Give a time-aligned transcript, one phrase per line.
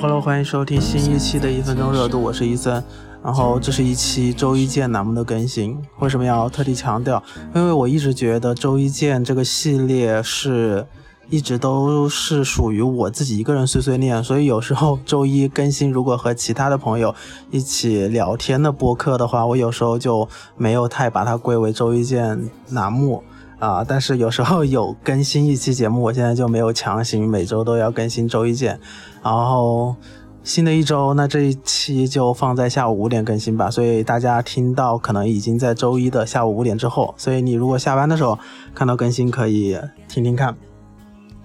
[0.00, 2.82] Hello，欢迎收听新一期的一分钟热度，我是伊森。
[3.22, 5.76] 然后这是一期周一见栏目的更新。
[5.98, 7.22] 为什么要特地强调？
[7.54, 10.86] 因为我一直觉得周一见这个系列是
[11.28, 17.14] 一直都是属于我自己一个人碎碎念，所以有时候周一更新，如果和其他的朋友
[17.50, 20.26] 一起聊天的播客的话，我有时候就
[20.56, 23.22] 没有太把它归为周一见栏目
[23.60, 23.84] 啊。
[23.86, 28.80] 但是有时候有更新一期节目，我现在就没有强行每周都要更新周一见。
[29.22, 29.94] 然后
[30.42, 33.70] 新的一周，那这一期就放在下午五点更新吧。
[33.70, 37.14] 所以大家听到可能已经在周一的下午五点之后。
[37.16, 38.36] 所以你如果下班的时候
[38.74, 40.56] 看到更新，可以听听看。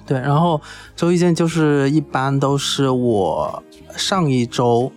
[0.07, 0.61] 对，然后
[0.95, 3.63] 周一见就是一般都是我
[3.97, 4.91] 上一周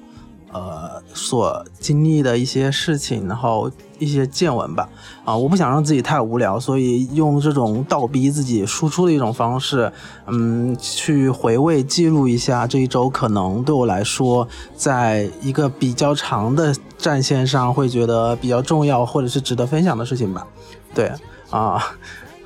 [0.52, 4.88] 呃所经历的一些事情，然后一些见闻吧。
[5.24, 9.92] 啊，我不想让自己太无聊，所以用这种倒逼自己输出的一种方式，
[10.26, 20.46] 嗯，去回味记录一下这一周可能对我来说，在一个比较长的战线上会觉得比较重要或者是值得分享的事情吧。
[20.94, 21.12] 对，
[21.50, 21.84] 啊。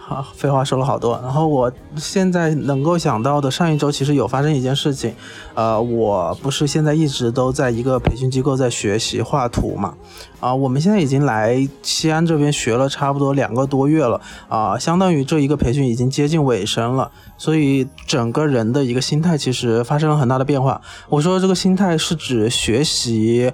[0.05, 1.19] 好，废话说了好多。
[1.22, 5.14] 然后我现在能够想到的，上一周其实有发生一件事情，
[5.55, 9.95] 呃，我不是现在一直都在一个培训机构在学习画图嘛，
[10.41, 17.08] 啊，我们现在已经来西安这边学了差不多两个多月了，啊，相当于这一个培训已经接近尾声了，
[17.39, 20.80] 所以整个人的一个心态其实发生了很大的变化。
[21.08, 23.53] 我说这个心态是指学习。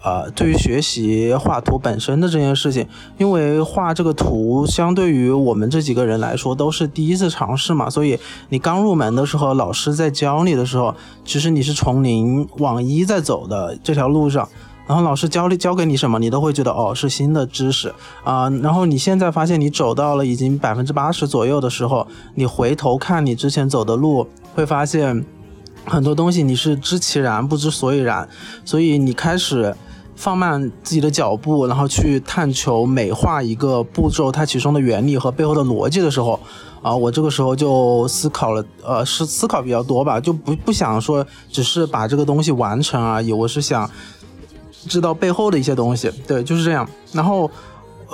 [0.00, 2.86] 呃，对于学习画图本身的这件事情，
[3.18, 8.16] 因为画这个图，相对于我们这几个人来说都是第一次尝试嘛，所以
[8.50, 14.48] 你刚入门的时候，老师在教你的时候，其实你是从零往一在走的这条路上，
[14.86, 25.26] 然后老师教你教给你什么，你都会觉得哦是新的知识啊，然后你现在发现你走到了已经百分之八十左右的时候，你回头看你之前走的路，会发现
[25.84, 28.28] 很多东西你是知其然不知所以然，
[28.64, 29.74] 所以你开始。
[30.18, 36.38] 放慢自己的脚步，然后去探求美化一个步骤它其中的原理和背后的逻辑的时候，
[36.82, 43.88] 啊，我这个时候就思考了，呃，是思考比较多吧，就不不想说只是把这个东西完成而已，我是想
[44.88, 46.86] 知道背后的一些东西，对，就是这样。
[47.12, 47.48] 然后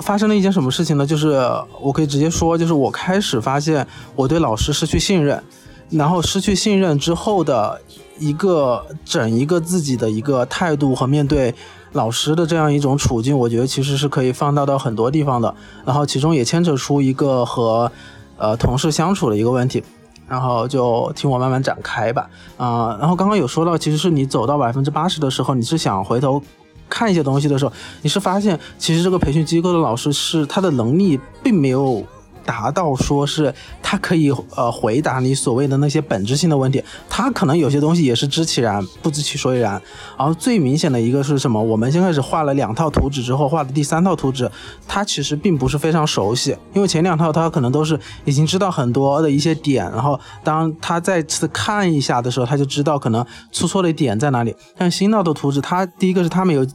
[0.03, 1.07] 发生了一件什么事情呢？
[1.07, 1.41] 就是
[1.81, 3.85] 我可以直接说，就是我开始发现
[4.15, 5.43] 我对老师失去信任，
[5.89, 7.81] 然后失去信任之后的
[8.19, 11.55] 一个整一个自己的一个态度和面对。
[11.95, 15.55] 老师的这样一种处境，我觉得其实是可以放大到很多地方的。
[15.85, 17.91] 然后其中也牵扯出一个和
[18.37, 19.81] 呃同事相处的一个问题。
[20.27, 22.29] 然后就听我慢慢展开吧。
[22.57, 26.41] 啊，然后刚刚有说到，其实是你走到百分之八十的时候，你是想回头
[26.89, 32.03] 看一些东西的时候，你是发现其实这个培训机构的老师是他的能力并没有。
[32.45, 39.81] 达到说是他可以呃回答你所谓的那些本质性的问题，他可能有些东西也是知其然不知其所以然。
[40.17, 41.61] 然后最明显的一个是什么？
[41.61, 44.49] 我们先开始画了两套图纸之后，画的第三套图纸，
[44.87, 54.55] 他其实并不是非常熟悉，因为前两套他可能都是已经知道很多的一些点，然后当他再次看一下的时候，他就知道可能出错的点在哪里。
[54.77, 56.65] 但新到的图纸，他第一个是他没有。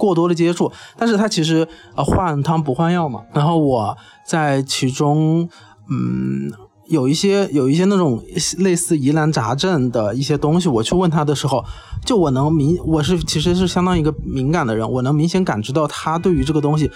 [0.00, 3.20] 过多的接触，但是他其实呃换汤不换药嘛。
[3.34, 3.94] 然后我
[4.24, 5.48] 在其中，
[5.90, 6.50] 嗯，
[6.88, 8.22] 有一些有一些那种
[8.58, 11.62] 类似疑难杂症的一些东西，我去问他的时候，
[12.06, 16.90] 就我能明我是其实是相当一个敏感的人，我能明显感知到他对于这个东西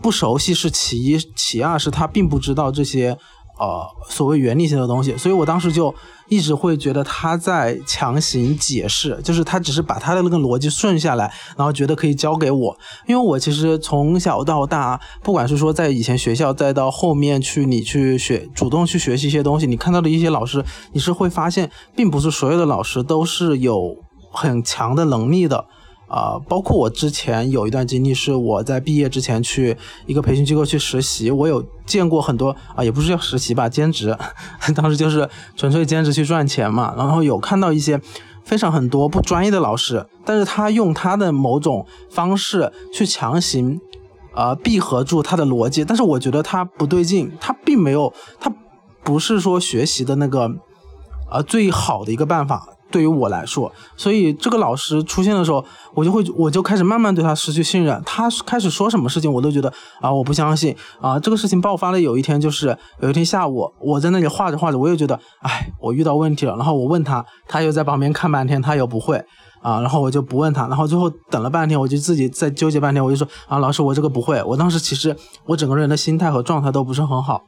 [0.00, 3.18] 不熟悉是其一，其二是他并不知道这些。
[3.58, 5.94] 呃，所谓原理性的东西，所以我当时就
[6.28, 12.76] 一直会觉得他在强行解释，就是他只是把他的那个逻辑顺下来，然后觉得可以教给我。
[13.06, 23.96] 因为我其实从小到大，不管是说在以前学校，再到后面去你去学，主动去学习一些东西，你看到的一些老师，你是会发现，并不是所有的老师都是有
[24.32, 25.66] 很强的能力的。
[26.14, 29.76] 啊，包括我之前有一段经历，是我在毕业之前去
[30.06, 34.16] 一个培训机构去实习，我有见过很多啊，也不是叫实习吧，兼职，
[34.76, 36.94] 当时就是纯粹兼职去赚钱嘛。
[36.96, 38.00] 然后有看到一些
[38.44, 43.80] 非常很多不专业的老师，但是他用他的某种方式去强行
[44.34, 48.54] 啊闭合住他的逻辑，但是我觉得他不对劲，他并没有，他
[49.02, 50.48] 不是说学习的那个
[51.28, 52.68] 啊最好的一个办法。
[52.94, 55.64] 对于我来说，所以这个老师出现的时候，
[55.94, 58.00] 我就会，我就开始慢慢对他失去信任。
[58.06, 59.68] 他开始说什么事情，我都觉得
[60.00, 61.18] 啊，我不相信啊。
[61.18, 66.54] 这个事情爆发了，有一天就是有一天下午，我在那里画着画着，我又觉得，哎，我遇到问题了。
[66.54, 69.16] 然后我问他，他又在旁边看半天，他又不会
[69.60, 69.80] 啊。
[69.80, 74.40] 然后我就不问他，然后最后等了半天，我就自己在纠结半天，我就说啊，老师，我这个不会。
[74.44, 75.16] 我当时其实
[75.46, 77.42] 我整个人的心态和状态都不是很好。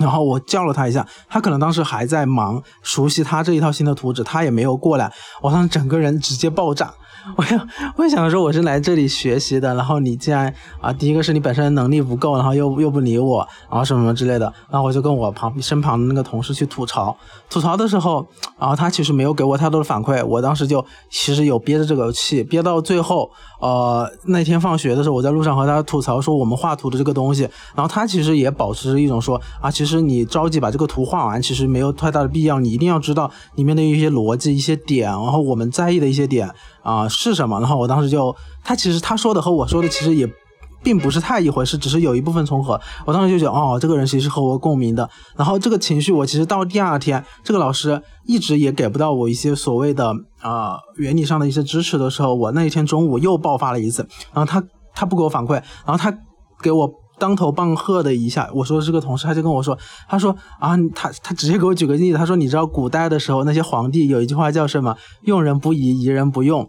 [0.00, 6.92] 然后我叫了他一下，他可能当时还在忙熟悉他这一套新的图纸，他也没有过来，我当时整个人直接爆炸。
[7.36, 17.16] 我要，我想说我是来这里学习的，然后你既然啊，第一个是你本身能力不够，然后又又不理我，然后什么什么之类的，然后我就跟我旁身旁的那个同事去吐槽，
[17.50, 18.26] 吐槽的时候，
[18.58, 23.30] 然后他其实没有给我太多的反馈，我当时就其实有憋着这个气，憋到最后，
[23.60, 27.42] 呃，那天放学的时候，我在路上和他吐槽说我们画图的这个东西，
[27.74, 36.50] 然后他其实也保持着一种说啊，其实你着急把这个图画完，其实没有太大的必要，你一定要知道里面的一些逻辑、一些点，然后我们在意的一些点。
[36.82, 37.58] 啊是什么？
[37.60, 38.34] 然后我当时就，
[38.64, 40.28] 他其实他说的和我说的其实也，
[40.82, 42.80] 并不是太一回事，只是有一部分重合。
[43.04, 45.08] 我当时就觉得，哦，这个人其实和我共鸣的。
[45.36, 54.06] 然后这个情绪，我其实到第二天，这个老师一直也给不到我一些所谓的啊原理上的一些支持的时候，我那一天中午又爆发了一次。
[54.32, 54.62] 然后他
[54.94, 55.54] 他不给我反馈，
[55.84, 56.16] 然后他
[56.62, 56.99] 给我。
[57.20, 59.78] 当头棒喝的一下，我说这个同事，他就跟我说，
[60.08, 64.96] 他说啊，他他直接给我举个例子，他说你知道古代的时候那些皇帝有一句话叫什么？
[65.22, 66.68] 用人不疑，疑人不用。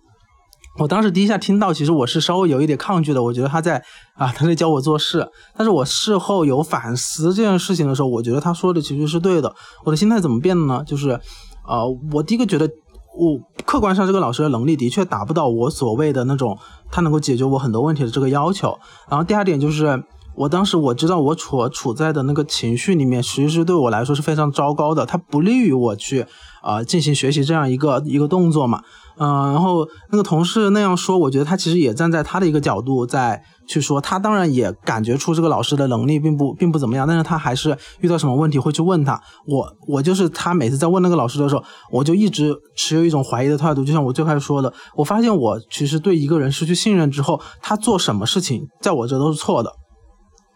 [0.80, 3.84] 我当时第一下听到，其实我是稍微有一点抗拒的，我觉得他在
[4.14, 5.30] 啊他在教我做事。
[5.56, 9.54] 但是我事后有反思这件事情的时候，我觉得他说的其实是对的。
[9.86, 10.84] 我的心态怎么变的呢？
[10.86, 11.20] 就是
[11.68, 12.70] 呃，我第一个觉得
[13.18, 16.58] 我客观上这个老师的能力的确达不到我所谓的那种
[16.92, 18.78] 他能够解决我很多问题的这个要求。
[19.10, 20.04] 然后第二点就是。
[20.42, 26.26] 我当时我知道我处处在的那个情绪里面，其实是对我来说是非常糟糕的，它不利于我去
[26.64, 28.82] 啊进行学习这样一个一个动作嘛，
[29.20, 49.72] 嗯，然后那个同事那样说，我觉得他其实也站在他的一个角度在去说，他当然也感觉出这个老师的能力并不并不怎么样，但是他还是遇到什么问题会去问他，我我就是他每次在问那个老师的时候，我就一直持有一种怀疑的态度，就像我最开始说的，我发现我其实对一个人失去信任之后，他做什么事情在我这都是错的。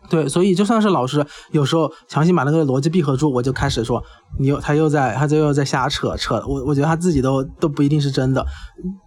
[0.09, 4.03] 对，所以就算是老师有时候强行把那个逻辑闭合住，我就开始说
[4.39, 8.45] 你又他又在他就又在瞎扯扯，我我觉得他自己都都不一定是真的，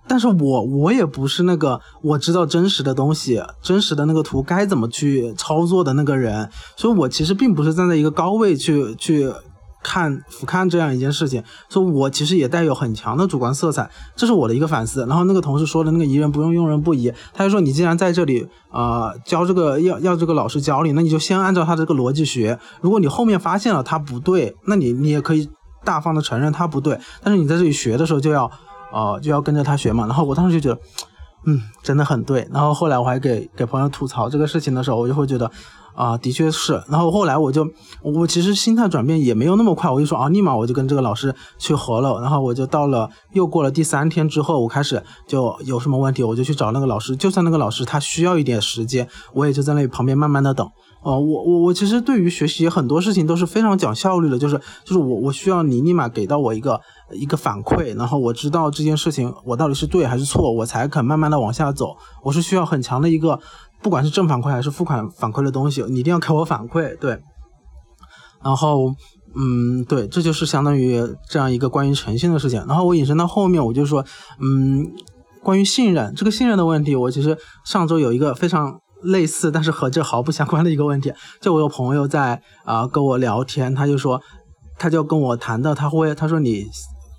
[0.06, 9.32] 但是我我也不是那个我知道真实的东西，真实的那个图该怎么去操作的那个人，所以我其实并不是站在一个高位去去。
[9.82, 15.06] 看俯瞰这样一件事情，所以我其实也带有很强的主观色彩，这是我的一个反思。
[15.06, 22.58] 然后那个同事说的那个疑人不用，用人不疑，他就说你既然在这里啊教这个要要这个老师教你，那你就先按照他这个逻辑学。
[22.80, 25.48] 如果你后面发现了他不对，那你你也可以
[25.84, 26.98] 大方的承认他不对。
[27.22, 28.50] 但是你在这里学的时候就要
[28.92, 30.06] 啊就要跟着他学嘛。
[30.06, 30.80] 然后我当时就觉得，
[31.46, 32.48] 嗯，真的很对。
[32.50, 35.50] 然后后来我还给给朋友吐槽这个事情的时候，我就会觉得。
[35.98, 36.80] 啊，的确是。
[36.86, 37.68] 然后后来我就，
[38.02, 42.20] 我其实心态转变也没有那么快，我就说啊，立马我就跟这个老师去合了。
[42.20, 47.16] 然后我就到了，又过了第三天之后，我开始就有什么问题，我就去找那个老师。
[47.16, 50.64] 就算那个老师他需要一点时间，我也就在那旁边慢慢的等。
[51.02, 56.80] 哦，我我我其实对于学习很多事情都是非常讲效率的，就是就是我我需要你立马给到我一个
[57.12, 61.96] 一个反馈，然后我知道这件事情我到底是对还是错，我才肯慢慢的往下走。
[62.22, 63.40] 我是需要很强的一个。
[63.82, 66.96] 不管是正反馈还是负反反馈的东西，你一定要给我反馈。
[66.98, 67.20] 对，
[68.42, 68.94] 然后，
[69.34, 72.64] 嗯，对，这就是相当于这样一个关于诚信的事情。
[72.66, 74.04] 然后我引申到后面，我就说，
[74.40, 74.86] 嗯，
[75.42, 81.12] 关于信任这个信任的问题，我其实上周有一个非常类似，但是和这毫不相关的一个问题。
[81.40, 84.20] 就我有朋友在啊跟我聊天，他就说，
[84.78, 86.66] 他就跟我谈到，他会他说你。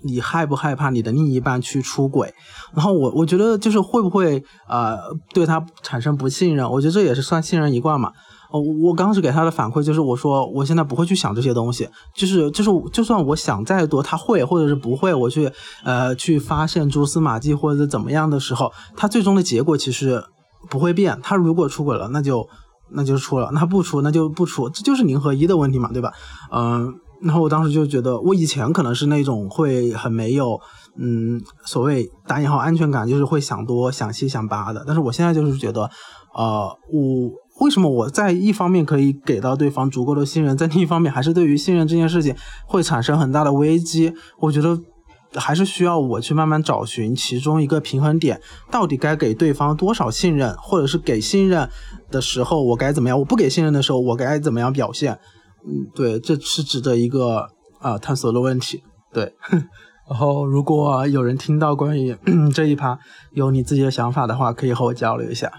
[0.02, 2.32] 你害不害怕你的另一半去出轨？
[2.74, 4.98] 然后我我觉得就是会不会呃
[5.34, 6.70] 对他产生不信任？
[6.70, 8.12] 我觉得这也是算信任一贯嘛。
[8.52, 15.48] 哦，我刚时给他的反馈就是我说我现在不会去想这些东西，就是就是就算我想再多，他会或者是不会，我去
[15.84, 20.24] 呃去发现蛛丝马迹或者怎么样的时候，他最终的结果其实
[20.68, 21.20] 不会变。
[21.22, 22.48] 他如果出轨了，那就
[22.90, 26.12] 那就出了；那不出，那就不出，这就是零和一的问题嘛，对吧？
[26.50, 26.92] 嗯。
[27.22, 30.58] 然后我当时就觉得，我以前可能是那种会很没有，
[30.96, 34.82] 嗯，所谓打引号安全感，就是会想多、想七、想八的。
[34.86, 35.90] 但是我现在就是觉得，
[36.34, 42.34] 呃，我为什么我在一方面可以给到对方足够的信任，在另一方面还是对于信任这件事情
[42.66, 44.14] 会产生很大的危机？
[44.38, 44.80] 我觉得
[45.34, 51.68] 还是需要我去慢慢找寻其中一个平衡点，到底该给对方多少信任，或者是给信任
[52.10, 53.18] 的时候我该怎么样？
[53.18, 55.18] 我不给信任的时候我该怎么样表现？
[55.66, 57.48] 嗯，对，这是值得一个
[57.80, 58.82] 啊探索的问题。
[59.12, 59.34] 对，
[60.08, 62.16] 然后如果有人听到关于
[62.54, 62.98] 这一趴
[63.32, 65.50] 有你自己的想法的话，可以和我交流一下。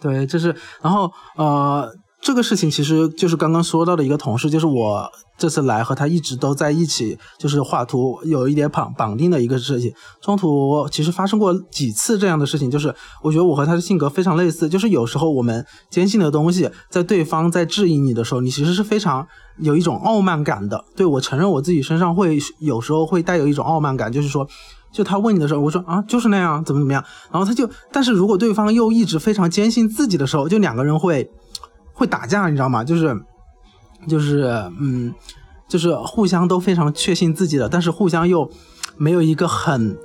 [0.00, 1.90] 对，就是，然后呃，
[2.26, 9.92] 这个事情其实就是刚刚说到的一个同事，就是我这次来和他一直都在一起，就是画图有一点绑绑定的一个事情。
[10.20, 12.92] 中途其实发生过几次这样的事情，就是
[13.22, 19.24] 我觉得我和他的性格非常类似，就是有时候我们坚信的东西，在对方在质疑你的时候，你其实是非常
[19.58, 20.84] 有一种傲慢感的。
[20.96, 24.48] 对我承认我自己身上会有时候会带有一种傲慢感，就是说。
[24.92, 27.04] 就他问你的时候，我说啊，就是那样，怎么怎么样。
[27.30, 31.30] 然后他就，但是如果对方又一直非常坚信自己的时候，就两个人会
[31.96, 32.84] 会打架，你知道吗？
[32.84, 33.16] 就是
[34.06, 34.44] 就是
[34.78, 35.12] 嗯，
[35.66, 38.48] 就是互相都非常确信自己的，但是互相又
[38.96, 39.96] 没有一个很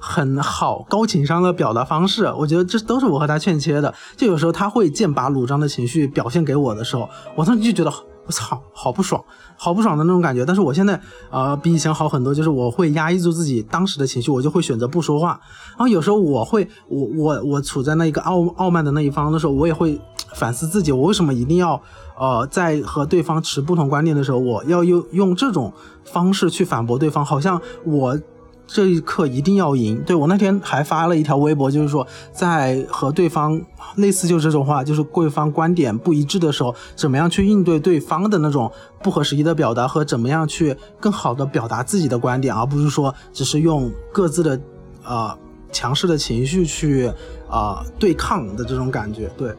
[0.00, 2.24] 很好高情商的表达方式。
[2.38, 3.94] 我觉得这都是我和他欠缺的。
[4.16, 7.94] 就有时候他会剑拔弩张的情绪表现给我的时候，我当时就觉得。
[8.26, 9.22] 我操，好不爽，
[9.56, 10.44] 好不爽的那种感觉。
[10.44, 15.40] 但是我现在，呃，比以前好很多，就是我会压抑住自己当时的情绪，我就会选择不说话。
[15.70, 20.00] 然后有时候我会，我我我处在那一个傲傲慢的那一方的时候，我也会
[20.34, 21.80] 反思自己，我为什么一定要，
[22.18, 25.72] 呃，在和对方持不同观点的时候，我要用用这种
[26.04, 28.18] 方式去反驳对方，好像我。
[28.66, 30.02] 这一刻一定要赢！
[30.04, 33.60] 对我那天还发了一条微博，就是说在和对方
[33.96, 38.70] 类似就这种话，就是对方观点不一致的时候，怎么样去应对对方的那种
[39.02, 44.60] 不合时宜的表达，和怎么样去更好的表达自己的观点，而不是说只是用各自的
[45.04, 45.38] 呃
[45.70, 47.10] 强势的情绪去
[47.48, 49.54] 啊对抗的这种感觉，对。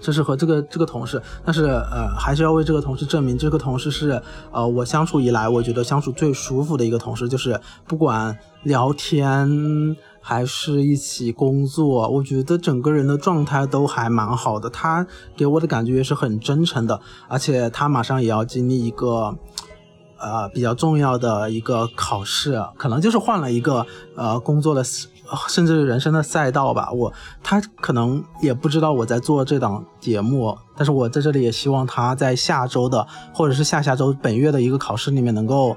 [0.00, 14.70] 这是和这个这个同事，但是呃，还是要为这个同事证明，这个同事是呃我相处以来我觉得相处最舒服的一个同事，就是不管聊天还是一起工作，我觉得整个人的状态都还蛮好的。
[14.70, 19.36] 他给我的感觉也是很真诚的，而且他马上也要经历一个
[20.18, 24.82] 呃比较重要的一个考试，可能就是换了一个呃工作的。
[25.48, 35.76] 甚至人生的赛道吧，我他可能也不知道我在做这档节目，但是我在这里也希望他在下周的或者是下下周本月的一个考试里面能够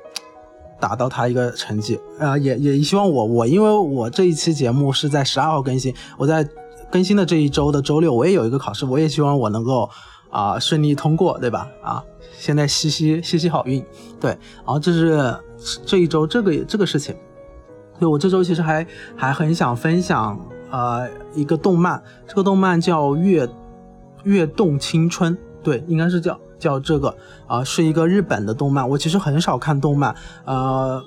[0.78, 6.46] 达到他一个成绩啊，也也希望我我因为我这一期节目是在十二号更新，我在
[6.90, 9.88] 更新的这一周的周六我也有一个考试，我也希望我能够
[10.30, 11.66] 啊顺利通过，对吧？
[11.82, 12.04] 啊，
[12.38, 13.82] 现在吸吸吸吸好运，
[14.20, 15.34] 对，然后这是
[15.86, 17.16] 这一周这个这个事情。
[17.98, 18.86] 对我这周其实还
[19.16, 20.38] 还很想分享，
[20.70, 23.48] 呃，一个动漫，这个动漫叫《跃
[24.24, 28.86] 跃动青春》，对，应该是叫叫这个，啊，是一个日本的动漫。
[28.88, 31.02] 我其实很少看动漫，呃，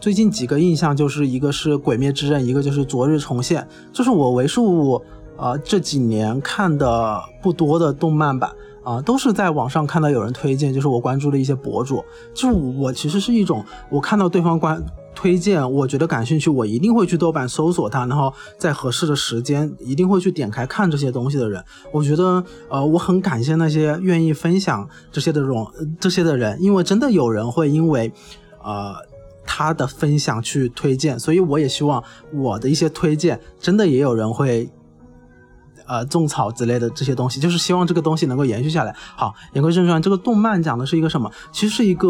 [0.00, 5.02] 最近几个印象就是一个是《鬼灭之刃》，一个就是《昨日重现》，就是我为数
[5.36, 14.84] 呃这几年看的不多的动漫吧，啊，都是在网上看到有人推荐，就是我关注的一些博主，就是我其实是一种我看到对方关。
[15.14, 21.64] 推荐，我觉得感兴趣，我一定会去豆瓣搜索它，然后在合适的时间一定会去点开看这些东西的人。
[21.92, 25.66] 我觉得，呃，我很感谢那些愿意分享这些的种
[25.98, 28.12] 这些的人，因为真的有人会因为，
[28.62, 28.94] 呃，
[29.46, 32.02] 他的分享去推荐，所以我也希望
[32.32, 34.68] 我的一些推荐真的也有人会。
[35.86, 38.94] 呃，种草之类的这些东西，就是希望这个东西能够延续下来。
[39.16, 41.30] 好，言归正传，这个动漫讲的是一个什么？
[41.52, 42.08] 其实是一个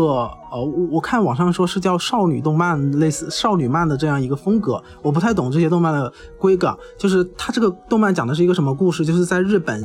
[0.52, 4.82] 呃，我我看网上说是叫少女动漫，类似少女漫的这样一个风格。
[5.02, 9.04] 我不太懂这些动漫的规格，就是它这个动漫讲的是一个什么故事？
[9.04, 9.84] 就是在日本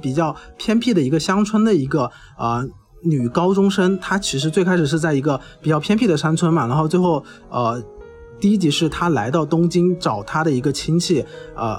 [0.00, 2.62] 比较偏僻的一个乡村的一个呃
[3.02, 7.82] 女高中生，她其实最开始是在一个比较偏僻的山村嘛，然后最后呃
[8.38, 11.24] 第一集是她来到东京找她的一个亲戚，
[11.56, 11.78] 呃。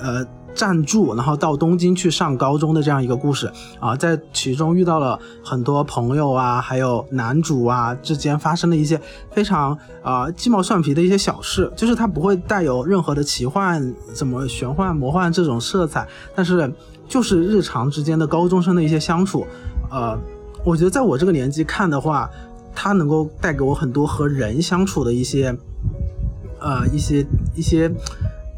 [0.00, 8.98] 呃，暂住，然后到东京去上高中的这样一个故事啊，在其中遇到了很多朋友啊，还有男主啊之间发生的一些
[9.30, 16.72] 非常啊鸡毛蒜皮的一些小事，就是它不会带有任何的奇幻、什么玄幻、魔幻这种色彩，但是
[17.06, 19.46] 就是日常之间的高中生的一些相处，
[19.90, 20.18] 呃，
[20.64, 22.30] 我觉得在我这个年纪看的话，
[22.74, 25.54] 它能够带给我很多和人相处的一些，
[26.60, 27.92] 呃，一些一些。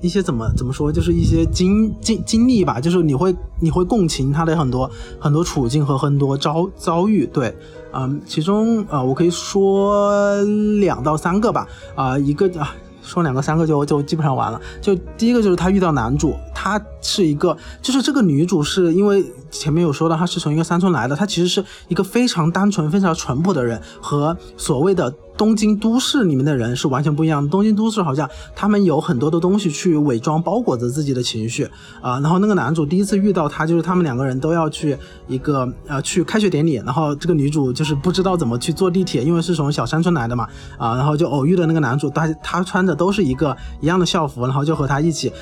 [0.00, 7.57] 一些怎么怎么说，就是一些经经经历吧，就是你会你会共情他的很多很多处境和很多遭遭遇，对，
[7.93, 10.43] 嗯，其中啊，我可以说
[10.81, 12.75] 两到三个吧，啊，一个啊。
[13.00, 14.61] 说两个三个就就基本上完了。
[14.83, 27.49] 就第一个就是他遇到男主，他是一个，就是这个女主是因为前面有说到，她是从一个山村来的，她其实是一个非常单纯、非常淳朴的人，和所谓的东京都市里面的人是完全不一样的。
[27.49, 31.66] 东京都市好像他们有很多的东西去伪装、包裹着自己的情绪
[32.02, 32.21] 啊。
[32.21, 34.95] 然后那个男主第一次遇到他，就是他们两个人都要去
[35.26, 42.99] 一个呃去开学典礼，然后这个女主就是不知道怎么去坐地铁，因为是从小山村来的嘛啊，然后就偶遇的那个男主，他他穿着。
[42.99, 45.33] 都是一个一样的校服，然后就和他一起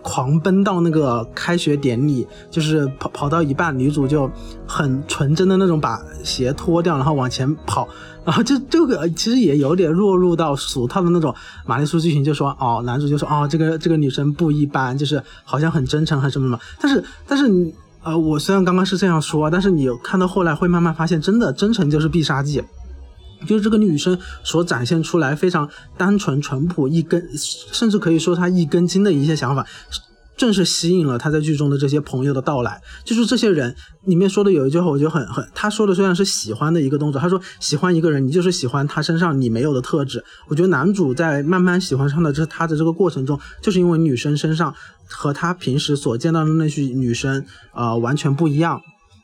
[0.00, 4.30] 狂奔到那个开学典礼，就是跑跑到一半，女主就
[4.66, 7.86] 很纯真的那种把鞋脱掉，然后往前跑，
[8.28, 22.62] 然后就这个其实也有点落入到俗套的那种玛丽苏剧情，就说哦，男主就说哦，这个这个女生不一般，就是好像很真诚，很什么什么，但是但是呃，我虽然刚刚是这样说，但是你看到后来会慢慢发现，真的真诚就是必杀技。
[23.46, 25.66] 就是这个女生所展现出来非常
[25.96, 27.26] 单纯淳朴一根，
[27.72, 29.64] 甚至可以说她一根筋的一些想法，
[30.38, 32.80] 正是吸引了他在剧中的这些朋友的到来。
[33.04, 40.24] 就是这些人里面说的有一句话，我觉得很很，他说的虽然是喜欢的一个动作，他说喜欢一个人，你就是喜欢他身上你没有的特质。
[40.46, 44.72] 我觉得男主在慢慢喜欢上的这他的这个过程中，就是因为女生身上
[45.08, 48.80] 和他平时所见到的那些女生啊完全不一样。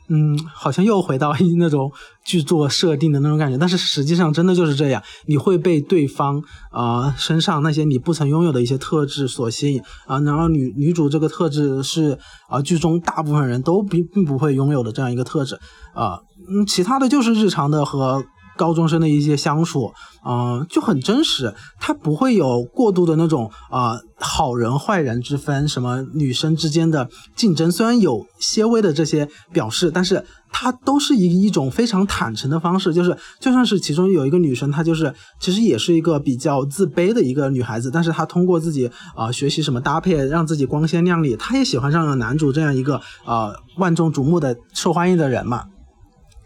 [0.07, 1.91] 嗯，好像又回到那种
[2.23, 15.59] 剧作设定的那种感觉，但是实际上真的就是这样，你会被对方啊身上那些你不曾拥有的一些特质所吸引啊，然后女女主这个特质是啊剧中大部分人都并并不会拥有的这样一个特质
[15.93, 16.19] 啊，
[16.49, 18.23] 嗯，其他的就是日常的和。
[18.55, 19.93] 高中生的一些相处，
[20.25, 45.65] 嗯，就很真实，他不会有过度的那种啊好人坏人之分，什么女生之间的竞争，虽然有些微的这些表示，但是他都是以一种非常坦诚的方式，就是就算是其中有一个女生，她就是其实也是一个比较自卑的一个女孩子，但是她通过自己啊学习什么搭配，让自己光鲜亮丽，她也喜欢上了男主这样一个啊万众瞩目的受欢迎的人嘛。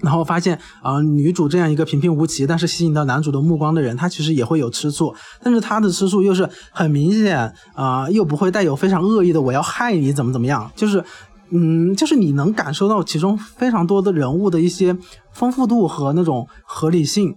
[0.01, 5.13] 然后发现啊，女主这样一个平平无奇，但是吸引到男主的目光的人，她其实也会有吃醋，
[5.43, 11.03] 但是她的吃醋又是很明显啊，又不会带有非常恶意的我要害你怎么怎么样，就是
[11.49, 14.95] 嗯，就是你能感受到其中非常多的人物的一些
[15.33, 17.35] 丰富度和那种合理性。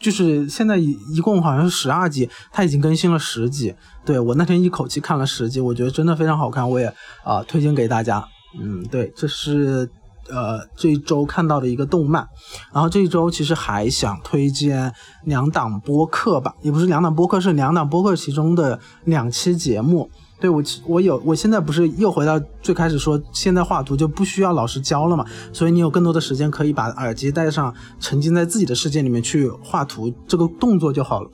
[0.00, 3.74] 就是现在一共好像是十二集，它已经更新了十集。
[4.04, 6.86] 对我那天一口气看了十集，我觉得真的非常好看，我也
[7.24, 8.24] 啊推荐给大家。
[8.60, 9.90] 嗯，对，这是。
[10.30, 12.26] 呃，这一周看到的一个动漫，
[12.72, 14.92] 然后这一周其实还想推荐
[15.24, 20.10] 两档播客吧，也不是两档播客，是两档播客其中的两期节目。
[20.40, 31.30] 对我，我有，我现在不是又回到最开始说，现在画图就不需要老师教了嘛，所以你有更多的时间可以把耳机戴上，沉浸在自己的世界里面去画图，这个动作就好了。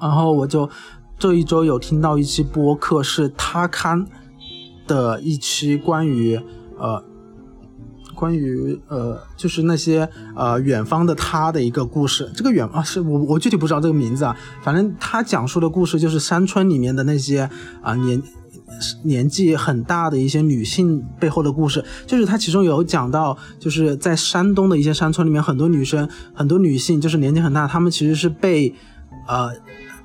[0.00, 0.68] 然后我就
[1.18, 4.04] 这一周有听到一期播客，是他刊
[4.86, 6.40] 的一期关于
[6.78, 7.11] 呃。
[8.22, 12.30] 关于呃，就是那些呃远方的他的一个故事。
[12.36, 14.36] 这个远啊，是我我具体不知道这个名字啊。
[14.62, 17.50] 反正他讲述的故事就是山村里面的那些
[17.82, 18.22] 啊年
[19.02, 21.84] 年纪很大的一些女性背后的故事。
[22.06, 28.72] 就是他其中有讲到，就是在山东的一些山村里面，很多女生很多女性就是年纪很大，她们其实是被
[29.26, 29.50] 呃。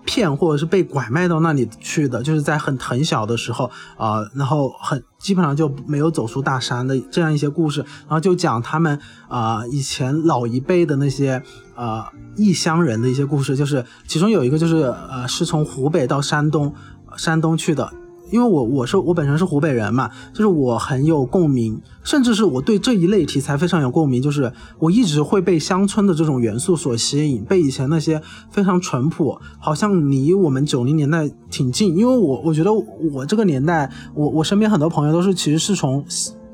[0.08, 11.44] 骗或者是被拐卖到那里去的，就是在很很小的时候啊，然后很基本上就没有走出大山的这样一些故事，然后就讲他们啊以前老一辈的那些
[11.76, 12.06] 呃
[12.38, 16.74] 异乡人的一些故事，就是其中有一个就是呃是从湖北到山东
[17.18, 17.92] 山东去的。
[18.32, 31.96] 因为我我是我本身是湖北人嘛，就是我很有共鸣，甚至是我对这一类题材非常有共鸣，就是我一直会被乡村的这种元素所吸引，被以前那些非常淳朴，好像离我们九零年代挺近。
[31.96, 36.04] 因为我我觉得我这个年代，我我身边很多朋友都是其实是从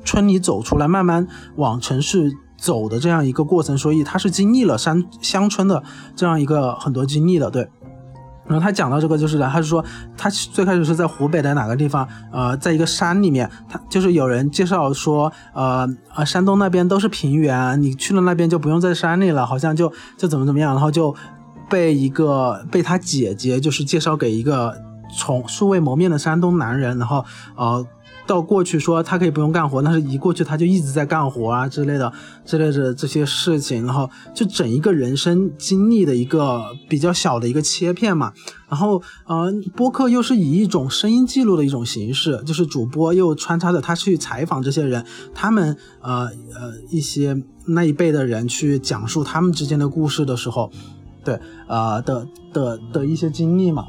[0.04, 5.82] 村里走出来，慢慢往城市走的这样一个过程，所以他是经历了山乡村的
[6.14, 7.68] 这样一个很多经历的，对。
[8.46, 9.84] 然后他讲到这个，就是的他是说，
[10.16, 21.14] 他最开始是在湖北的哪个地方，呃，在一个山里面，他就是有人介绍说，呃呃，山东那边都是平原，你去了那边就不用在山里了，好像就就怎么怎么样，然后就
[21.68, 24.74] 被一个被他姐姐就是介绍给一个
[25.16, 27.24] 从素未谋面的山东男人，然后
[27.56, 27.86] 呃。
[28.26, 32.10] 到过去说他可以不用干活，但是一过去他就一直在干活啊之类的
[32.44, 38.32] 之类的这些事情，然后就整一个人生经历的一个比较小的一个切片嘛。
[38.68, 50.70] 然后呃，播客又是以一种声音记录的一种形式，就是主播又穿插着他去采访这些人，他们呃呃一些那一辈的人去讲述他们之间的故事的时候，
[51.22, 53.84] 对呃的的的一些经历嘛。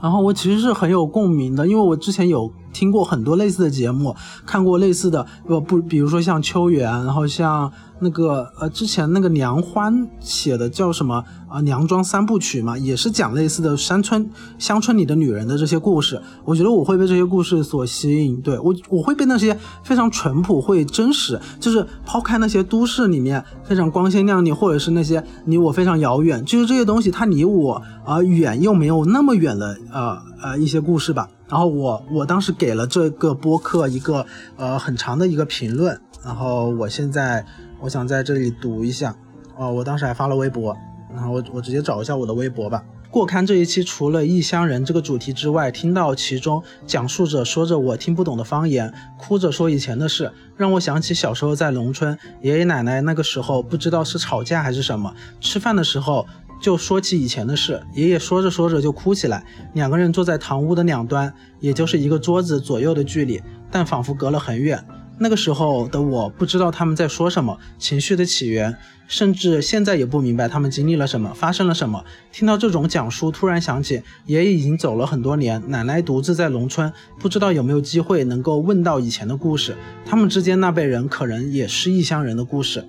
[0.00, 2.52] 然后我其实是很有共鸣的，因为我之前有。
[2.76, 16.20] 听过很多类似的节目，看过类似的，不不，比如说像秋园，然后像那个呃，之前那个梁欢写的叫什么啊，娘庄三部曲嘛，也是讲类似的山村乡村里的女人的这些故事。
[16.44, 31.26] 我觉得我会被这些故事所吸引，对我我会被那些非常淳朴、会真实，就是抛开那些都市里面非常光鲜亮丽，或者是那些离我非常遥远，就是这些东西它离我啊远又没有那么远的呃呃一些故事吧。
[31.48, 37.44] 然后我我当时给了这个播客一个呃很长的一个评论，然后我现在
[37.80, 39.14] 我想在这里读一下，
[39.56, 40.76] 哦，我当时还发了微博，
[41.14, 42.82] 然后我我直接找一下我的微博吧。
[43.08, 56.26] 过刊这一期除了异乡人这个主题之外，听到其中讲述者说着我听不懂的方言，哭着说以前的事，让我想起小时候在农村，爷爷奶奶那个时候不知道是吵架还是什么，吃饭的时候。
[56.60, 59.44] 就说起以前的事，爷爷说着说着就哭起来。
[59.74, 64.84] 两个人坐在堂屋的两端，也就是一个桌子左右的距离，但仿佛隔了很远。
[65.18, 68.76] 那个时候的我不知道他们在说什么，情绪的起源，
[69.08, 72.04] 甚至现在也不明白他们经历了什么，发生了什么。
[72.30, 79.74] 听到这种讲述，突然想起爷爷已经走了很多年，奶奶独自在农村，不知道有没有机会能够问到以前的故事。
[80.04, 82.86] 他们之间那辈人可能也是异乡人的故事。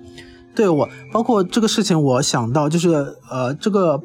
[0.58, 4.02] 对我，包括这个事情，我想到就是，呃，这个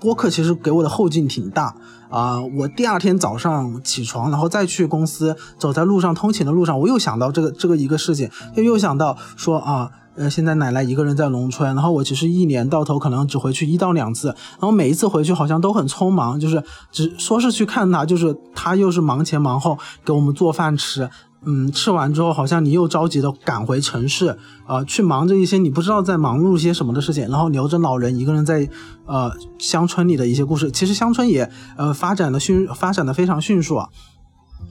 [0.00, 1.74] 播客其实给我的后劲挺大
[2.08, 2.40] 啊。
[2.40, 19.76] 我第二天早上起床，然后再去公司，走在路上通勤的路上，我又想到这个这个一个事情，又又想到说啊，呃，现在奶奶一个人在农村，然后我其实一年到头可能只回去一到两次，然后每一次回去好像都很匆忙，就是只说是去看她，就是她又是忙前忙后
[20.06, 21.10] 给我们做饭吃。
[21.46, 28.68] 嗯，吃完之后好像你又着急的赶回城市，呃，去忙着一些你不知道在忙碌些什么的事情，然后留着老人一个人在
[29.06, 30.70] 呃乡村里的一些故事。
[30.70, 33.88] 其实乡村也呃发展的迅发展的非常迅速啊。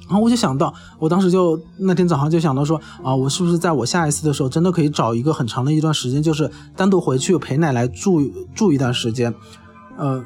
[0.08, 8.22] 然后我就想到，我当时就那天早上就想到说啊，我是不是在我下一次的时候真的可以找一个很长的一段时间，就是单独回去陪奶奶住
[8.56, 9.34] 住一段时间，
[9.98, 10.24] 呃。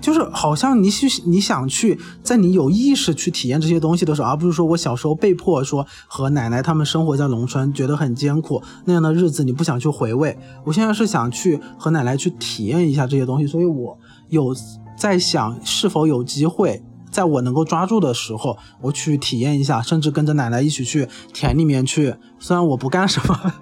[0.00, 10.36] 就是好像你去你想去，在你有意识去体验这些东西的时候，而不是说我小时候被迫说和奶奶他们生活在农村，觉得很艰苦那样的日子，你不想去回味。
[10.64, 14.54] 我现在是想去和奶奶去体验一下这些东西，所以我有
[14.96, 16.82] 在想是否有机会。
[17.10, 22.14] 在我能够抓住的时候，我去体验一下，甚至跟着奶奶一起去田里面去。
[22.38, 23.52] 虽然我不干什么，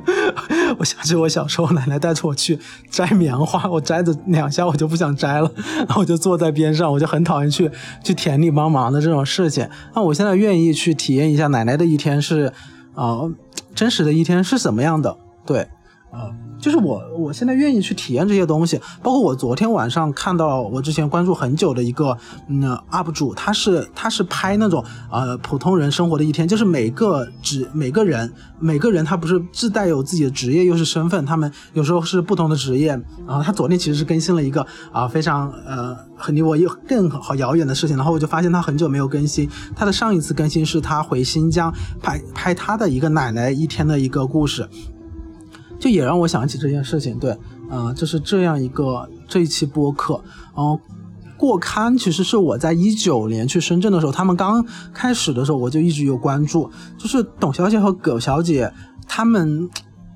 [0.78, 2.58] 我想起我小时候奶奶带着我去
[2.90, 7.70] 摘棉花，我摘着两下我就不想摘了，然后我就坐在边上，我就很讨厌去
[8.02, 9.68] 去田里帮忙的这种事情。
[9.94, 12.52] 那我现在愿意去体验一下奶奶的一天是，
[12.94, 13.20] 啊，
[13.74, 15.18] 真实的一天是什么样的？
[15.44, 15.68] 对，
[16.10, 16.32] 啊。
[16.62, 32.90] 就是我，我现在愿意去体验这些东西，包括我昨天晚上看到我之前关注很久的一个嗯 UP 主，他是他是拍那种呃普通人生活的一天，就是每个职每个人每个人他不是自带有自己的职业又是身份，他们有时候是不同的职业。
[33.26, 44.68] 然后他昨天其实是更新了一个啊非常呃很离我又更好遥远的事情，然后我就发现他很久没有更新，他的上一次更新是他回新疆拍拍他的一个奶奶一天的一个故事。
[45.82, 47.36] 就也让我想起这件事情，对，
[47.68, 50.14] 啊，就是这样一个这一期播客，
[50.54, 50.78] 然后
[51.36, 54.64] 过刊其实是我在一九年去深圳的时候，他们刚
[54.94, 58.72] 开始的时候我就一直有关注，就是董小姐和葛小姐
[59.08, 59.68] 他们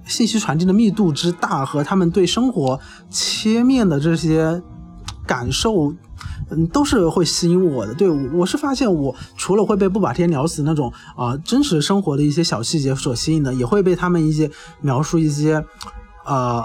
[0.05, 2.79] 信息传递的密度之大和他们对生活
[3.11, 4.63] 切面的这些
[5.27, 5.93] 感受。
[6.51, 7.93] 嗯，都是会吸引我的。
[7.95, 15.65] 对我是发现，我除了会被不把天聊死那种啊真实生活的一些小细节所吸引的，也会被他们一些描述一些，
[16.25, 16.65] 呃，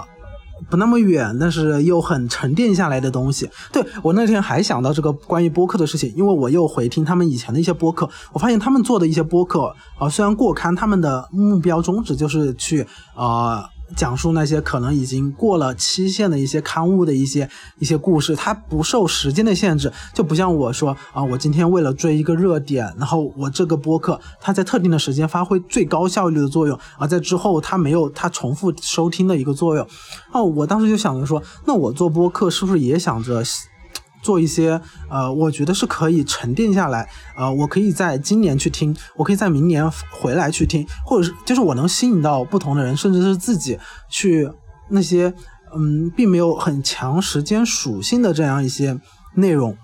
[0.70, 3.50] 不那么远，但是又很沉淀下来的东西。
[3.72, 13.68] 对我那天还想到这个关于播客的事情，因为我又回听他们以前的一些播客，我发现他们做的一些播客啊，虽然过刊，他们的目标宗旨就是去啊。
[13.96, 29.86] 讲述那些可能已经过了期限的一些刊物的一些一些故事，它不受时间的限制，就不像我说啊，我今天为了追一个热点，然后我这个播客它在特定的时间发挥最高效率的作用，而在之后它没有它重复收听的一个作用。
[30.32, 33.42] 哦，我当时就想着说，那我做播客是不是也想着？
[34.22, 34.80] 做一些
[35.10, 44.48] 呃，我觉得是可以沉淀下来，呃，我可以在今年去听，我可以在明年回来去听，或者是就是我能吸引到不同的人，甚至是自己去
[44.88, 45.34] 那些
[45.74, 48.98] 嗯，并没有很强时间属性的这样一些
[49.34, 49.76] 内容，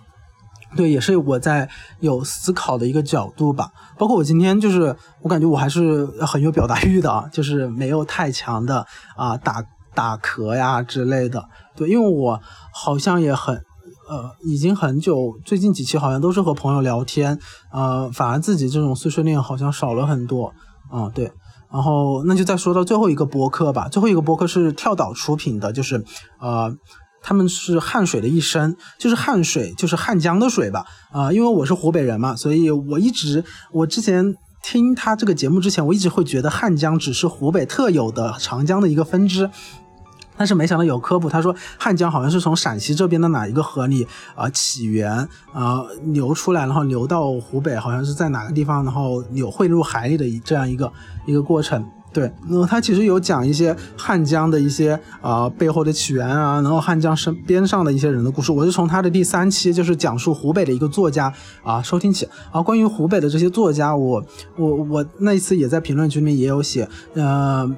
[0.77, 3.73] 对，也是我在有思考的一个角度吧。
[3.99, 12.41] 包括我今天就是我感觉我还是很有表达欲的啊，就是没有太强的啊打打嗝呀之类的，对，因为我
[12.73, 13.61] 好像也很。
[14.09, 17.39] 呃，已经很久，最近几期好像都是和朋友聊天，
[17.71, 20.53] 呃，反而自己这种碎碎念好像少了很多，
[20.91, 21.31] 啊，对，
[21.71, 26.03] 然后那就再说到最后一个播客吧，最后一个播客是跳岛出品的，就是
[26.41, 26.75] 呃，
[27.23, 39.51] 他们是汉水的一生，就是汉水，就是汉江的水吧，啊，因为我是湖北人嘛，所以我一直，我之前听他这个节目之前，我一直会觉得汉江只是湖北特有的长江的一个分支。
[40.39, 50.91] 但是没想到有科普，他说汉江好像是从陕西这边的哪一个河里啊起源啊流出来，然后流到湖北，好像是在哪个地方，然后有汇入海里的这样一个
[51.27, 51.85] 一个过程。
[52.11, 58.51] 对，那他其实有讲一些汉江的一些啊背后的起源啊，然后汉江身边上的一些人的故事。
[58.51, 62.27] 我是从他的第三期，就是讲述湖北的一个作家啊收听起。
[62.51, 64.25] 啊，关于湖北的这些作家，我
[64.57, 67.71] 我我那一次也在评论区里面也有写，呃。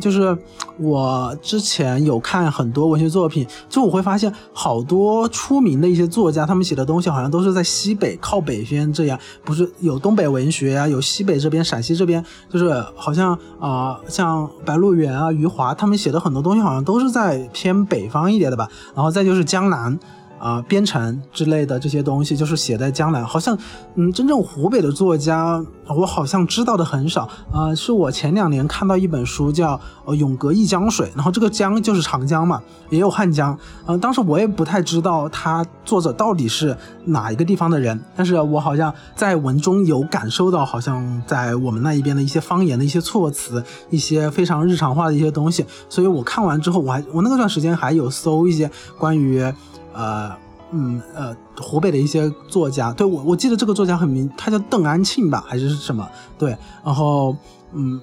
[0.00, 0.36] 就是
[0.78, 18.68] 我之前有看很多文学作品，就我会发现好多出名的一些作家，他们写的东西好像都是在西北靠北边这样，不是有东北文学啊，有西北这边陕西这边，就是好像啊，像白鹿原啊、余华他们写的很多东西，好像都是在偏北方一点的吧。
[18.94, 19.98] 然后再就是江南。
[20.42, 23.24] 啊，边城之类的这些东西，就是写在江南。
[23.24, 23.56] 好像，
[23.94, 27.28] 嗯，真正湖北的作家，我好像知道的很少。
[27.52, 29.80] 啊，是我前两年看到一本书，叫
[30.16, 33.56] 《永隔一江水》，然后这个江就是长江嘛，也有汉江。
[33.86, 45.64] 嗯，当时我也不太知道他作者到底是哪一个地方的人，但是我好像在文中有感受到，好像在我们那一边的一些方言的一些措辞，一些非常日常化的一些东西。
[45.88, 49.52] 所以我看完之后，我还我那段时间还有搜一些关于。
[49.94, 50.32] 呃，
[50.70, 56.08] 嗯，呃，湖北的一些作家，对我我记得这个作家很名，他叫邓安庆吧，还是什么？
[56.38, 57.36] 对，然后，
[57.72, 58.00] 嗯，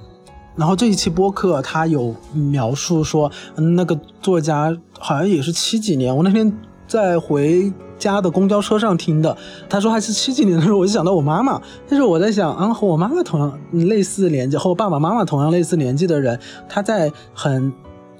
[0.55, 6.51] 然后这一期播客他有描述说，那个作家好像也是七几年，我那天
[6.87, 9.35] 在回家的公交车上听的，
[9.67, 17.73] 他说还是七几年的时候，我就想到我妈妈，但是我在想，啊，和我妈妈同样类似年纪，和我爸爸妈妈同样类似年纪的人，他在很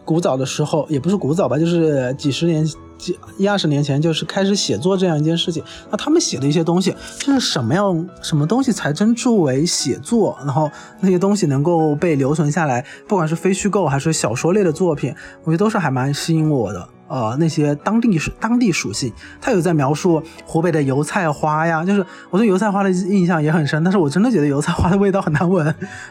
[0.03, 2.67] 古早的时候，也不是古早吧，就是几十年。
[2.99, 10.38] 几一二十年前就是开始写作这样一件事情，那他们写的一些东西，就是什么样什么东西才称之为写作？
[10.45, 16.88] 然后那些东西能够被留存下来，不管是非虚构还是小说类的作品，我觉得都是还蛮吸引我的。
[17.07, 25.65] 呃，那些当地属当地属性，他有在描述湖北的油菜花呀，就是我对油菜花的印象也很深，但是我真的觉得油菜花的味道很难闻。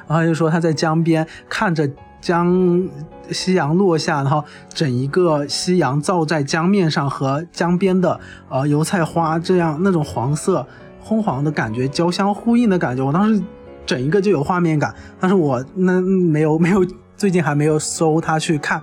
[0.09, 1.89] 然后就说他在江边看着。
[2.21, 2.89] 将
[3.31, 10.67] 夕阳落下，然后整一个夕阳照在江面上，和江边的呃油菜花这样那种黄色
[11.03, 13.43] 昏黄的感觉交相呼应的感觉，我当时
[13.87, 14.95] 整一个就有画面感。
[15.21, 16.85] 但是我那没有没有，
[17.17, 18.83] 最近还没有搜它去看。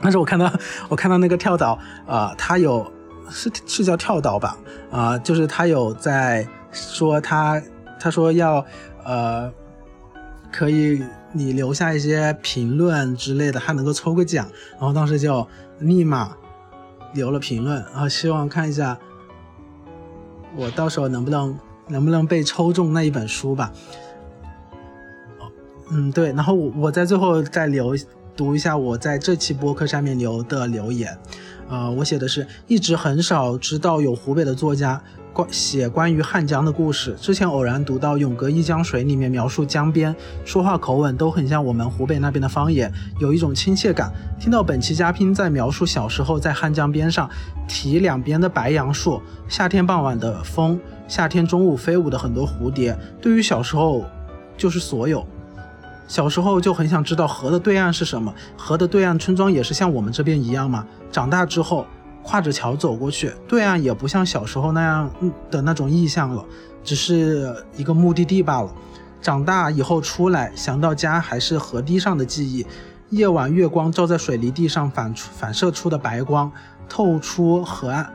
[0.00, 0.52] 但是我看到
[0.88, 2.86] 我看到那个跳岛，呃，他有
[3.30, 4.56] 是是叫跳岛吧？
[4.90, 7.62] 啊，就是他有在说他
[7.98, 8.64] 他说要
[9.04, 9.50] 呃
[10.54, 11.02] 可以。
[11.36, 15.44] 你留下一些评论之类的，还能够抽个奖，然后当时就
[15.80, 16.36] 立马
[17.12, 18.96] 留了评论，然后希望看一下
[20.54, 23.72] 我到时候能不能能不能被抽中那一本书吧。
[25.90, 27.96] 嗯，对，然后我我在最后再留
[28.36, 31.16] 读一下我在这期播客上面留的留言，
[31.68, 35.00] 呃，我写的是一直很少知道有湖北的作家。
[35.32, 44.12] 关写关于汉江的故事，之前偶然读到《永隔一江水》里面描述江边，说话口吻都很像我们湖北那边的方言，有一种亲切感。
[44.38, 47.28] 听到本期嘉宾在描述小时候在汉江边上
[47.66, 54.04] 提两边的白杨树，夏天傍晚的风，夏天中午飞舞的很多蝴蝶，对于小时候
[54.56, 55.26] 就是所有。
[56.06, 60.86] 小时候就很想知道河的对岸是什么，河的对岸村庄也是像我们这边一样吗？
[61.10, 61.86] 长大之后。
[62.26, 65.10] 跨着桥走过去，对岸也不像小时候那样
[65.50, 66.42] 的那种意象了，
[66.82, 68.74] 只是一个目的地罢了。
[69.20, 72.66] 长大以后出来，想到家还是河堤上的记忆。
[73.10, 76.50] 夜晚月光照在水泥地上，反反射出的白光，
[76.88, 78.10] 透出河岸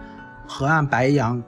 [0.48, 1.44] 河岸白杨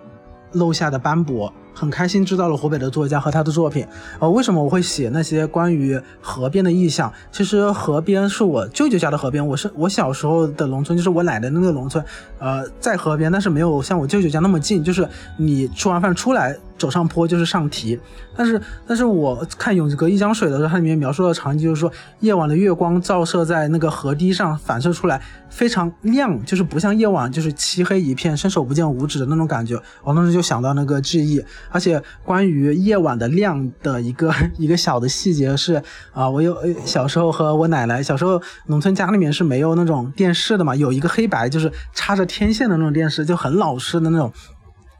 [0.52, 1.52] 漏下的斑驳。
[1.82, 3.88] 很开心知道了湖北的作家和他的作品，
[4.20, 7.12] 呃，为什么我会写那些关于河边的意象？
[7.32, 12.06] 其实河边是我舅舅家的河边，我是我小时候的农村，就是我奶奶那个农村，
[12.38, 16.56] 呃，在河边，但是没有像我舅舅家那么近，就是你吃完饭出来。
[16.82, 18.00] 走上坡就是上提，
[18.36, 21.92] 但是但是我看《永隔一江水》的时候，它里面描述的场景就是说，
[22.22, 29.80] 夜晚的月光照射在那个河堤上，反射出来非常亮，就是不像夜晚就是漆黑一片，伸手不见五指的那种感觉。
[30.04, 31.40] 我当时就想到那个记忆，
[31.70, 44.34] 而且关于夜晚的亮的一个一个小的细节是啊，我有小时候和我奶奶，小时候农村家里面是没有那种电视的嘛，有一个黑白就是插着天线的那种电视，就很老式的那种。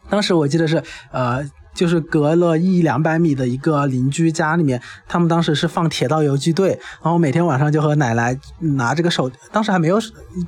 [0.10, 1.44] 当时我记得是呃。
[1.74, 10.00] 就是隔了一两百米的一个邻居家里面，他们当时是放铁道游击队，然后每天晚上就和奶奶拿这个手，当时还没有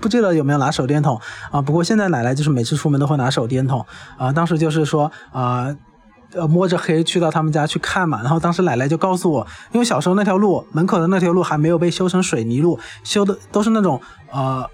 [0.02, 1.20] 不记得有没有拿手电筒
[1.52, 1.62] 啊。
[1.62, 3.86] 不过现在奶奶就是每次出门都会拿手电筒
[4.18, 4.32] 啊。
[4.32, 5.76] 当时就是说啊，
[6.34, 8.22] 呃摸着黑去到他们家去看嘛。
[8.22, 14.70] 然后当时奶奶就告诉我，因为小时候那条路门口的那条路还没有被修成水泥路，修的都是那种呃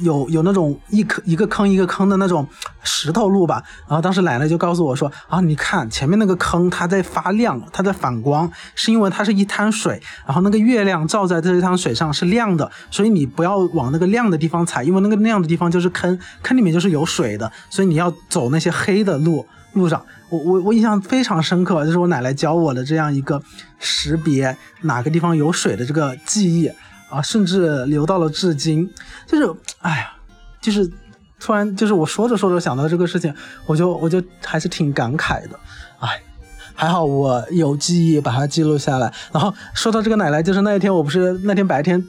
[0.00, 2.46] 有有那种一坑一个坑一个坑的那种
[2.82, 20.04] 石头路吧，然后当时奶奶就告诉我说啊，你看前面那个坑它在发亮，它在反光，是因为它是一滩水，然后那个月亮照在这一滩水上是亮的，所以你不要往那个亮的地方踩，因为那个亮的地方就是坑，坑里面就是有水的，所以你要走那些黑的路路上。
[20.30, 23.42] 我我我印象非常深刻，就是我奶奶教我的这样一个
[23.78, 26.70] 识别哪个地方有水的这个记忆。
[27.12, 28.90] 啊，甚至留到了至今，
[29.26, 30.12] 就是，哎呀，
[30.62, 30.90] 就是
[31.38, 33.34] 突然，就是我说着说着想到这个事情，
[33.66, 35.60] 我就我就还是挺感慨的，
[36.00, 36.22] 哎，
[36.74, 39.12] 还好我有记忆把它记录下来。
[39.30, 42.02] 然后说到这个奶奶，就是那一天我不是那天白天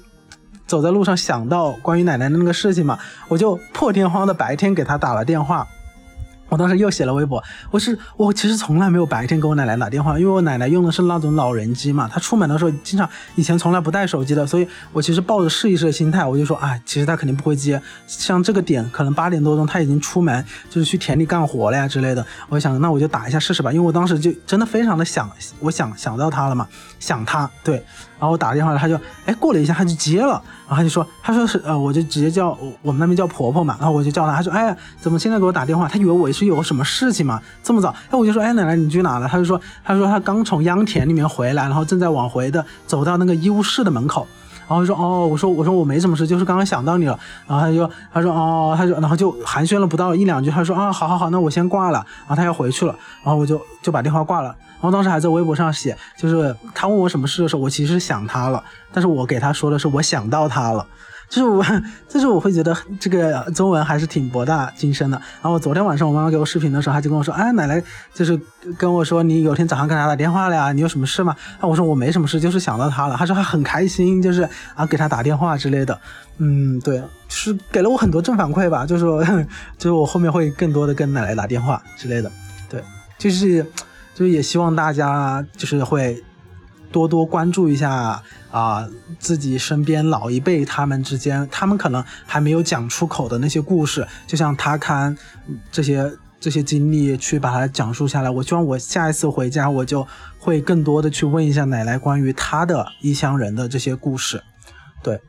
[0.66, 5.68] 走在路上想到关于奶奶的那个事情嘛，我就破天荒的白天给她打了电话。
[6.54, 25.28] 我当时又写了微博，我是我其实从来没有白天给我奶奶打电话，因为我奶奶用的是那种老人机嘛，她出门的时候经常以前从来不带手机的，所以我其实抱着试一试的心态，我就说，哎，其实她肯定不会接，像这个点可能八点多钟她已经出门，就是去田里干活了呀之类的，我想那我就打一下试试吧，因为我当时就真的非常的想，
[25.60, 26.68] 我想想到她了嘛，
[27.00, 27.84] 想她，对。
[28.20, 35.88] 然后我打电话，她就哎过了一下，她就接了，然后他就说，他说是呃，我就直接叫我们那边叫婆婆嘛，然后我就叫他，他说哎怎么现在给我打电话？
[35.88, 37.90] 他以为我是有什么事情嘛，这么早？
[38.10, 39.28] 哎我就说哎奶奶你去哪了？
[39.28, 44.26] 他就说他说他刚从秧田里面回来，然后正在往回的走到那个医务室的门口，
[44.68, 54.56] 然后说哦我说我说我没什么事，就是刚刚想到你了，然后他就他说哦他说然后就寒暄了不到一两句，他说啊好好好那我先挂了，然后他要回去了，然后我就就把电话挂了。
[54.84, 60.86] 然后当时还在微博上写，就是他问我什么事的时候，我其实想他了，但是我给他说的是我想到他了，
[61.30, 61.64] 就是我，
[62.10, 65.18] 就是我会觉得这个中文还是挺博大精深的。
[65.42, 67.82] 然后昨天晚上我妈妈给我视频的时候，她就跟我说，哎，奶奶
[68.14, 68.38] 就是
[68.78, 71.34] 跟我说你有天早上给她打电话了呀，你有什么事吗？
[71.62, 73.16] 啊，我说我没什么事，就是想到他了。
[73.16, 75.98] 她说她很开心，就是啊给他打电话之类的。
[76.40, 79.24] 嗯，对，就是给了我很多正反馈吧，就是说，
[79.80, 82.30] 就是我后面会更多的跟奶奶打电话之类的。
[82.70, 82.84] 对，
[83.18, 83.66] 就是。
[84.14, 86.24] 就是也希望大家就是会
[86.92, 88.22] 多多关注一下
[88.52, 88.88] 啊，
[89.20, 95.18] 自己身边老一辈他们之间，他们可能还没有讲出口的那些故事，就像他看
[95.72, 98.30] 这些这些经历去把它讲述下来。
[98.30, 100.08] 我希望我下一次回家，我就
[100.40, 104.44] 会更多的去问一下奶奶关于她的异乡人的这些故事。
[105.02, 105.20] 对，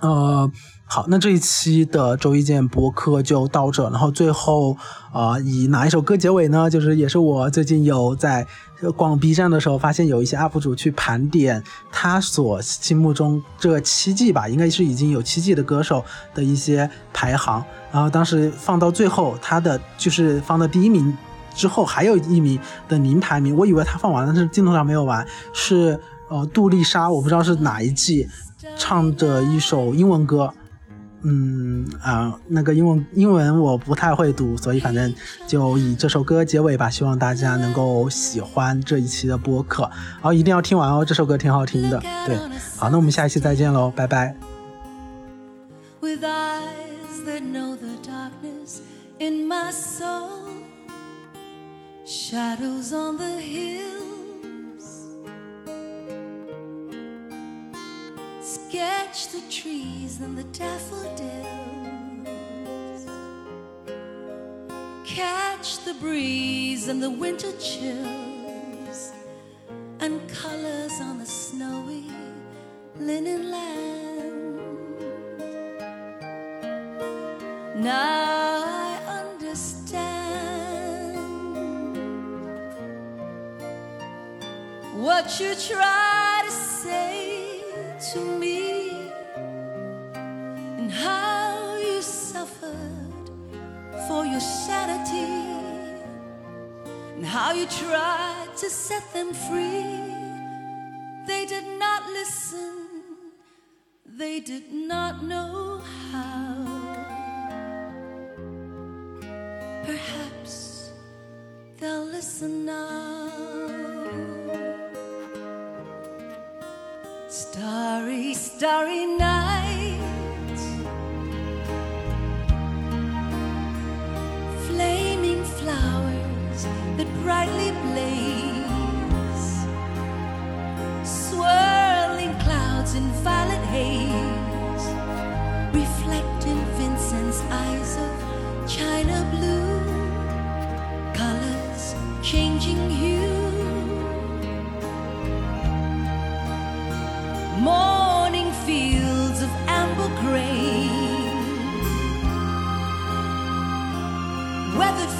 [0.00, 0.50] 呃。
[0.94, 4.76] 好，那这一期的周一见播客就到这，然后最后
[5.10, 6.68] 啊，以哪一首歌结尾呢？
[6.68, 8.46] 就是也是我最近有在
[8.94, 21.16] 逛 B 站的时候，发现有一些 UP 主去盘点他所心目中这七季吧，应该是已经有七季的歌手的一些排行，然后当时放到最后，他的就是放到第一名
[21.54, 28.28] 之后，还有一名的零排名，我以为他放完了，但是镜头上没有完，是呃杜丽莎，我不知道是哪一季
[28.76, 30.52] 唱的一首英文歌。
[31.22, 35.14] 嗯啊，那个英文英文我不太会读，所以反正
[35.46, 36.90] 就以这首歌结尾吧。
[36.90, 42.00] 希望大家能够喜欢这一期的播客，然后一定要听完哦，这首歌挺好听的。
[42.26, 42.36] 对，
[42.76, 44.36] 好，那我们下一期再见喽，拜拜。
[58.42, 61.06] Sketch the trees and the daffodils.
[65.06, 69.12] Catch the breeze and the winter chills
[70.00, 72.06] and colors on the snowy
[72.98, 74.60] linen land.
[77.76, 81.16] Now I understand
[84.94, 86.11] what you try
[97.52, 99.84] how you tried to set them free.
[101.26, 102.88] They did not listen,
[104.06, 106.64] they did not know how.
[109.84, 110.71] Perhaps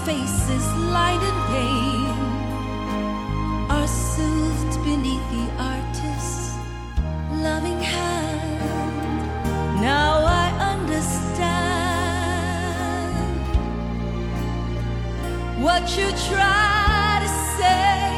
[0.04, 2.16] faces light and pain
[3.70, 6.56] are soothed beneath the artist's
[7.46, 8.60] loving hand.
[9.80, 11.52] Now I understand
[15.62, 18.08] what you try to say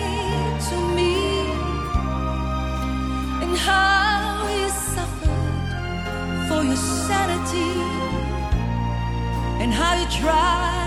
[0.68, 1.16] to me
[3.42, 5.60] and how you suffered
[6.48, 7.72] for your sanity
[9.62, 10.83] and how you tried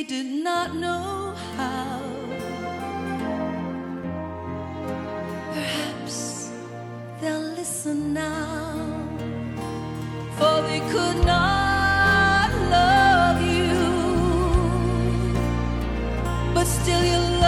[0.00, 2.00] they did not know how.
[5.52, 6.50] Perhaps
[7.20, 9.08] they'll listen now,
[10.38, 13.74] for they could not love you,
[16.54, 17.39] but still your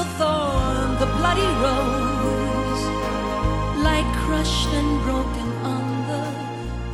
[0.00, 2.82] the thorn, the bloody rose,
[3.84, 6.24] lie crushed and broken on the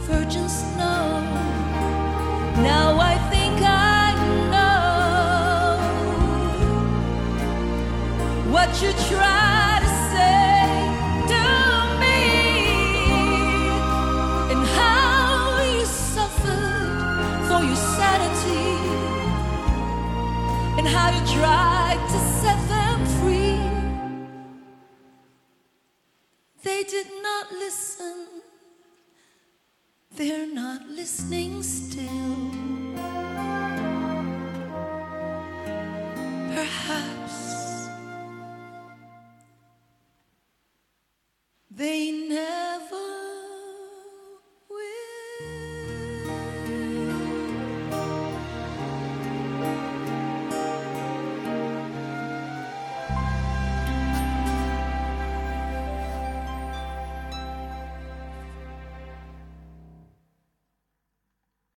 [0.09, 1.21] virgin snow.
[2.71, 4.07] Now I think I
[4.53, 5.77] know
[8.55, 10.65] what you try to say
[11.33, 11.45] to
[12.03, 12.23] me
[14.53, 18.69] and how you suffered for your sanity
[20.79, 22.26] and how you tried to
[26.77, 28.27] They did not listen,
[30.14, 32.76] they're not listening still.